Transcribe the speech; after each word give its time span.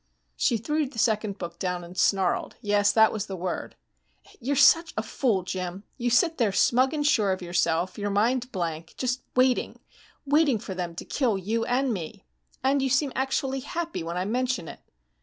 She 0.35 0.57
threw 0.57 0.87
the 0.87 0.97
second 0.97 1.37
book 1.37 1.59
down 1.59 1.83
and 1.83 1.95
snarled 1.95 2.55
yes, 2.59 2.91
that 2.91 3.11
was 3.11 3.27
the 3.27 3.35
word, 3.35 3.75
"You're 4.39 4.55
such 4.55 4.95
a 4.97 5.03
fool, 5.03 5.43
Jim! 5.43 5.83
You 5.95 6.09
sit 6.09 6.39
there, 6.39 6.51
smug 6.51 6.91
and 6.95 7.05
sure 7.05 7.31
of 7.31 7.43
yourself, 7.43 7.99
your 7.99 8.09
mind 8.09 8.51
blank, 8.51 8.95
just 8.97 9.21
waiting 9.35 9.79
waiting 10.25 10.57
for 10.57 10.73
them 10.73 10.95
to 10.95 11.05
kill 11.05 11.37
you 11.37 11.65
and 11.65 11.93
me. 11.93 12.25
And 12.63 12.81
you 12.81 12.89
seem 12.89 13.11
actually 13.15 13.59
happy 13.59 14.01
when 14.01 14.17
I 14.17 14.25
mention 14.25 14.67
it." 14.67 14.79